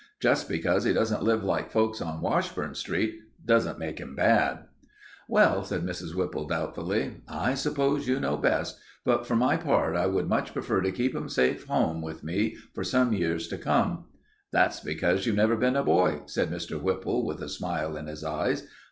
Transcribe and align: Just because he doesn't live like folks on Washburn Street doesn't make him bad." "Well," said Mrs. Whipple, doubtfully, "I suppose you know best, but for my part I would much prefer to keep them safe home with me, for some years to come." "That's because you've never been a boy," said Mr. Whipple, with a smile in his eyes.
Just 0.19 0.49
because 0.49 0.83
he 0.83 0.93
doesn't 0.93 1.21
live 1.21 1.43
like 1.43 1.69
folks 1.69 2.01
on 2.01 2.21
Washburn 2.21 2.73
Street 2.73 3.19
doesn't 3.45 3.77
make 3.77 3.99
him 3.99 4.15
bad." 4.15 4.65
"Well," 5.29 5.63
said 5.63 5.83
Mrs. 5.85 6.15
Whipple, 6.15 6.47
doubtfully, 6.47 7.17
"I 7.27 7.53
suppose 7.53 8.07
you 8.07 8.19
know 8.19 8.35
best, 8.35 8.79
but 9.05 9.27
for 9.27 9.35
my 9.35 9.57
part 9.57 9.95
I 9.95 10.07
would 10.07 10.27
much 10.27 10.53
prefer 10.53 10.81
to 10.81 10.91
keep 10.91 11.13
them 11.13 11.29
safe 11.29 11.67
home 11.67 12.01
with 12.01 12.23
me, 12.23 12.55
for 12.73 12.83
some 12.83 13.13
years 13.13 13.47
to 13.49 13.59
come." 13.59 14.05
"That's 14.51 14.79
because 14.79 15.27
you've 15.27 15.35
never 15.35 15.55
been 15.55 15.75
a 15.75 15.83
boy," 15.83 16.23
said 16.25 16.49
Mr. 16.49 16.81
Whipple, 16.81 17.23
with 17.23 17.39
a 17.43 17.47
smile 17.47 17.95
in 17.95 18.07
his 18.07 18.23
eyes. 18.23 18.65